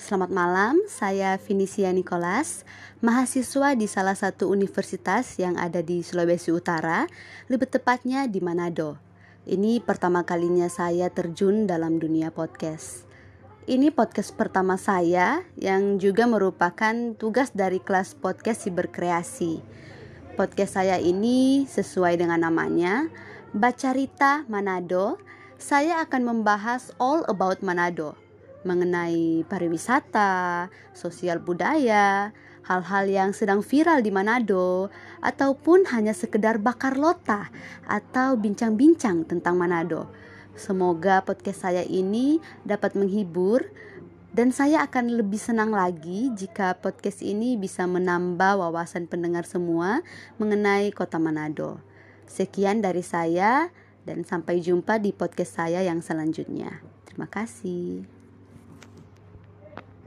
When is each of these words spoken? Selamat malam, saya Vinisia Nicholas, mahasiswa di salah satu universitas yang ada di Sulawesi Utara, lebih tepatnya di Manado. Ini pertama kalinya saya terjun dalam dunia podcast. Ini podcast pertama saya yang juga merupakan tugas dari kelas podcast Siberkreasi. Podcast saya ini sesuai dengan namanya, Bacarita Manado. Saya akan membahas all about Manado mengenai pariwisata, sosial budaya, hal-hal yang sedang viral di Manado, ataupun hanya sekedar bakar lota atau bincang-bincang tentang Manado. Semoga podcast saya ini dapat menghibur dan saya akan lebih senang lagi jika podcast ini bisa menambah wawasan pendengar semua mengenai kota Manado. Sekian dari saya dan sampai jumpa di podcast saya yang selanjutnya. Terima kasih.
Selamat 0.00 0.32
malam, 0.32 0.74
saya 0.90 1.38
Vinisia 1.38 1.92
Nicholas, 1.94 2.66
mahasiswa 2.98 3.78
di 3.78 3.86
salah 3.86 4.16
satu 4.16 4.50
universitas 4.50 5.38
yang 5.38 5.60
ada 5.60 5.84
di 5.84 6.00
Sulawesi 6.00 6.50
Utara, 6.50 7.06
lebih 7.52 7.68
tepatnya 7.68 8.24
di 8.26 8.42
Manado. 8.42 8.98
Ini 9.44 9.78
pertama 9.84 10.26
kalinya 10.26 10.66
saya 10.72 11.12
terjun 11.12 11.68
dalam 11.68 12.00
dunia 12.00 12.32
podcast. 12.32 13.04
Ini 13.68 13.92
podcast 13.92 14.32
pertama 14.34 14.80
saya 14.80 15.44
yang 15.60 16.00
juga 16.00 16.24
merupakan 16.24 17.14
tugas 17.14 17.52
dari 17.52 17.78
kelas 17.78 18.18
podcast 18.18 18.66
Siberkreasi. 18.66 19.60
Podcast 20.34 20.80
saya 20.80 20.96
ini 20.96 21.68
sesuai 21.68 22.18
dengan 22.18 22.42
namanya, 22.42 23.06
Bacarita 23.52 24.48
Manado. 24.48 25.20
Saya 25.60 26.00
akan 26.02 26.24
membahas 26.24 26.90
all 26.96 27.20
about 27.28 27.60
Manado 27.60 28.29
mengenai 28.62 29.42
pariwisata, 29.48 30.68
sosial 30.92 31.40
budaya, 31.40 32.34
hal-hal 32.64 33.04
yang 33.08 33.30
sedang 33.32 33.64
viral 33.64 34.04
di 34.04 34.12
Manado, 34.12 34.92
ataupun 35.24 35.88
hanya 35.90 36.12
sekedar 36.12 36.60
bakar 36.60 37.00
lota 37.00 37.48
atau 37.88 38.36
bincang-bincang 38.36 39.24
tentang 39.24 39.56
Manado. 39.56 40.06
Semoga 40.54 41.24
podcast 41.24 41.64
saya 41.64 41.82
ini 41.86 42.42
dapat 42.68 42.92
menghibur 42.92 43.64
dan 44.30 44.54
saya 44.54 44.86
akan 44.86 45.18
lebih 45.18 45.40
senang 45.40 45.74
lagi 45.74 46.30
jika 46.36 46.78
podcast 46.78 47.24
ini 47.24 47.58
bisa 47.58 47.82
menambah 47.88 48.62
wawasan 48.62 49.10
pendengar 49.10 49.42
semua 49.42 50.04
mengenai 50.38 50.94
kota 50.94 51.18
Manado. 51.18 51.82
Sekian 52.30 52.78
dari 52.78 53.02
saya 53.02 53.74
dan 54.06 54.22
sampai 54.22 54.62
jumpa 54.62 55.02
di 55.02 55.10
podcast 55.10 55.58
saya 55.58 55.82
yang 55.82 55.98
selanjutnya. 55.98 56.78
Terima 57.10 57.26
kasih. 57.26 58.19